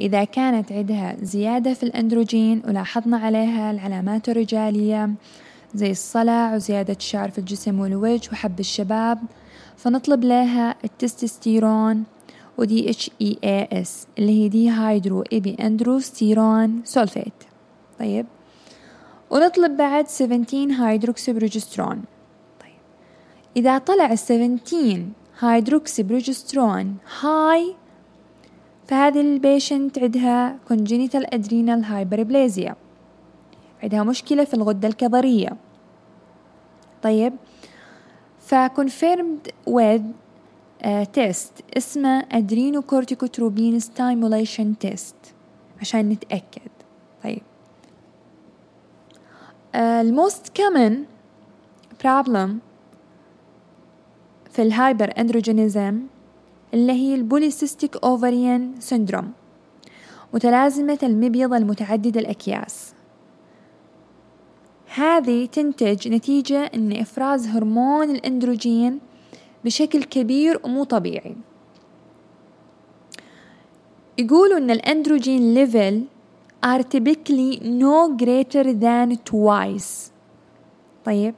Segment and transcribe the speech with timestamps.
[0.00, 5.10] إذا كانت عندها زيادة في الأندروجين ولاحظنا عليها العلامات الرجالية
[5.74, 9.18] زي الصلع وزيادة الشعر في الجسم والوجه وحب الشباب
[9.76, 12.04] فنطلب لها التستوستيرون
[12.58, 17.32] و DHEAS اللي هي dehydroepiandrosterone sulfate.
[17.98, 18.26] طيب.
[19.30, 22.02] ونطلب بعد 17 هيدروكسي بروجسترون
[22.60, 22.78] طيب.
[23.56, 25.04] إذا طلع ال 17
[25.40, 27.74] hydroxyprogesterone high
[28.90, 32.72] فهذه ال patient عندها congenital adrenal hyperplasia
[33.82, 35.56] عندها مشكلة في الغدة الكظرية
[37.02, 37.32] طيب
[38.50, 40.02] ف confirmed with
[41.12, 45.32] test uh, اسمه adrenocorticotropin stimulation test
[45.80, 46.70] عشان نتأكد
[47.24, 47.42] طيب
[49.74, 50.92] ال most uh, common
[52.06, 52.50] problem
[54.50, 56.00] في ال hyperandrogenism
[56.74, 59.32] اللي هي ال polycystic ovarian syndrome
[60.34, 62.94] متلازمة المبيض المتعدد الأكياس.
[64.94, 69.00] هذه تنتج نتيجة أن إفراز هرمون الأندروجين
[69.64, 71.36] بشكل كبير ومو طبيعي.
[74.18, 76.04] يقولوا أن ال androgen level
[76.66, 80.10] are typically no greater than twice.
[81.04, 81.34] طيب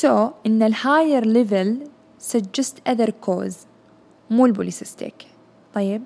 [0.00, 0.06] so
[0.46, 1.88] إن ال higher level
[2.32, 3.75] suggest other cause.
[4.30, 5.26] مو ال polycystic.
[5.74, 6.02] طيب.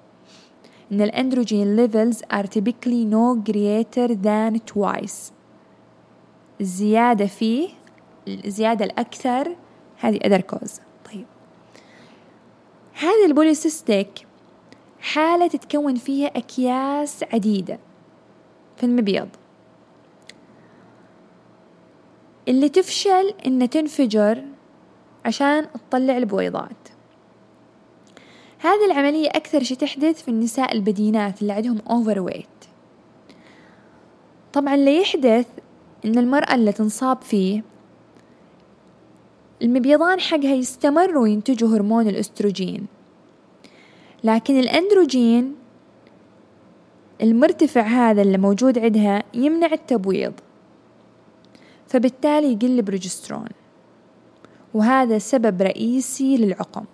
[0.93, 5.33] إن ال androgen levels are typically no greater than twice.
[6.61, 7.69] الزيادة فيه
[8.29, 9.57] الزيادة الأكثر
[9.97, 10.81] هذه other cause.
[11.13, 11.27] طيب.
[12.93, 14.27] هذه ال polycystic
[15.01, 17.79] حالة تتكون فيها أكياس عديدة
[18.77, 19.29] في المبيض.
[22.49, 24.45] اللي تفشل إن تنفجر
[25.25, 26.89] عشان تطلع البويضات.
[28.63, 32.47] هذه العملية أكثر شي تحدث في النساء البدينات اللي عندهم أوفر ويت
[34.53, 35.47] طبعا اللي يحدث
[36.05, 37.63] إن المرأة اللي تنصاب فيه
[39.63, 42.87] المبيضان حقها يستمروا ينتجوا هرمون الأستروجين.
[44.25, 45.55] لكن الأندروجين
[47.23, 50.33] المرتفع هذا اللي موجود عندها يمنع التبويض
[51.87, 53.49] فبالتالي يقل البروجسترون.
[54.75, 56.85] وهذا سبب رئيسي للعقم.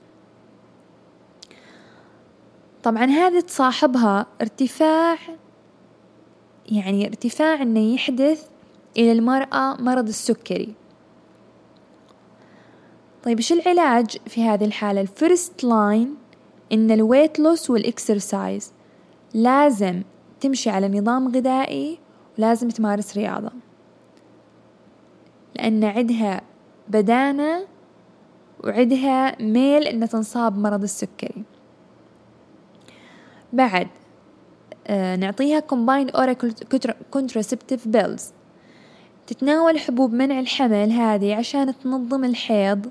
[2.86, 5.16] طبعا هذه تصاحبها ارتفاع
[6.66, 8.48] يعني ارتفاع إنه يحدث
[8.96, 10.74] إلى المرأة مرض السكري.
[13.22, 16.14] طيب إيش العلاج في هذه الحالة؟ ال first line
[16.72, 18.72] إن ال weight loss وال exercise
[19.34, 20.02] لازم
[20.40, 21.98] تمشي على نظام غذائي
[22.38, 23.50] ولازم تمارس رياضة.
[25.54, 26.40] لأن عندها
[26.88, 27.66] بدانة
[28.64, 31.55] وعندها ميل إنها تنصاب مرض السكري.
[33.52, 33.88] بعد
[34.86, 36.36] آه نعطيها combined oral
[37.16, 38.22] contraceptive pills.
[39.26, 42.86] تتناول حبوب منع الحمل هذه عشان تنظم الحيض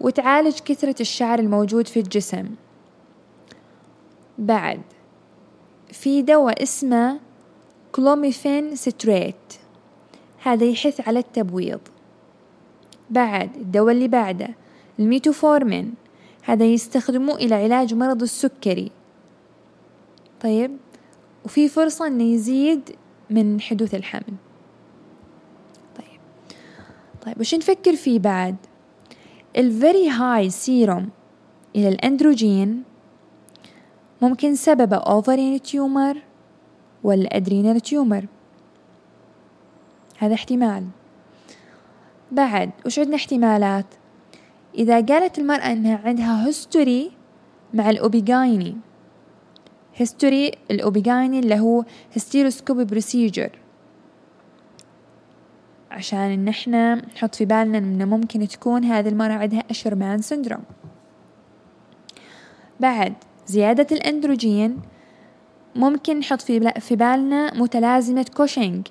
[0.00, 2.46] وتعالج كثرة الشعر الموجود في الجسم.
[4.38, 4.80] بعد
[5.92, 7.20] في دواء اسمه
[7.92, 9.34] clomiphene citrate
[10.42, 11.80] هذا يحث على التبويض.
[13.10, 14.48] بعد الدواء اللي بعده
[14.98, 15.94] الميتوفورمين.
[16.42, 18.90] هذا يستخدموه إلى علاج مرض السكري.
[20.40, 20.76] طيب
[21.44, 22.90] وفي فرصة إنه يزيد
[23.30, 24.34] من حدوث الحمل.
[25.96, 26.20] طيب.
[27.26, 28.56] طيب وش نفكر فيه بعد؟
[29.56, 31.08] ال very high serum
[31.76, 32.82] إلى الأندروجين
[34.22, 36.22] ممكن سببه ovarian tumor
[37.04, 38.26] ولا adrenal tumor.
[40.18, 40.86] هذا احتمال.
[42.32, 43.86] بعد وش عندنا احتمالات؟
[44.74, 47.10] إذا قالت المرأة إنها عندها history
[47.74, 48.76] مع ال ob-gyne
[49.96, 51.84] history ال ob-gyne اللي هو
[52.16, 53.50] hysteroscopy procedure
[55.90, 60.62] عشان إن إحنا نحط في بالنا إنه ممكن تكون هذه المرأة عندها Asherman syndrome
[62.80, 63.14] بعد
[63.46, 64.80] زيادة الأندروجين
[65.76, 68.86] ممكن نحط في في بالنا متلازمة كوشنج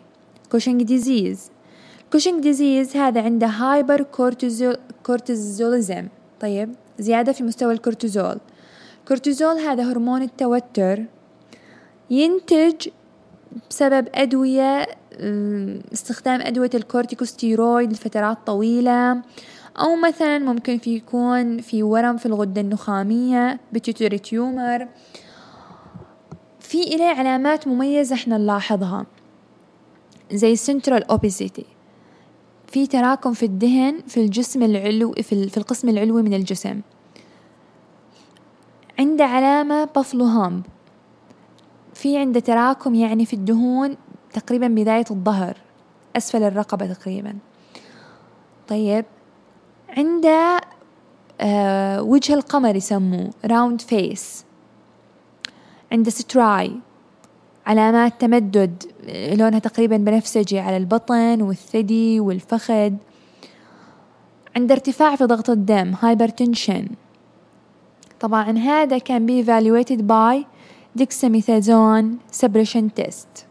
[0.52, 1.52] Cushing disease
[2.12, 6.08] Cushing disease هذا عنده hypercortisol cortisolism
[6.40, 8.40] طيب زيادة في مستوى الكورتيزول
[9.10, 11.04] الكورتيزول هذا هرمون التوتر
[12.10, 12.88] ينتج
[13.70, 14.88] بسبب أدوية
[15.94, 19.22] استخدام أدوية الكورتيكوستيرويد لفترات طويلة.
[19.78, 24.88] أو مثلا ممكن في يكون في ورم في الغدة النخامية pituitary tumor.
[26.60, 29.06] في إليه علامات مميزة إحنا نلاحظها.
[30.32, 31.66] زي ال central obesity
[32.68, 36.82] في تراكم في الدهن في الجسم العلوي في القسم العلوي من الجسم.
[39.00, 40.64] عنده علامة buffalo hump
[41.94, 43.98] في عنده تراكم يعني في الدهون
[44.34, 45.58] تقريبا بداية الظهر
[46.18, 47.36] أسفل الرقبة تقريبا.
[48.68, 49.06] طيب
[49.98, 50.62] عنده
[51.42, 54.46] آه وجه القمر يسموه round face
[55.92, 56.72] عنده striae
[57.66, 58.84] علامات تمدد
[59.34, 62.94] لونها تقريبا بنفسجي على البطن والثدي والفخذ.
[64.56, 66.88] عنده ارتفاع في ضغط الدم hypertension
[68.20, 70.46] طبعا هذا can be evaluated by
[71.02, 73.49] dexamethasone suppression test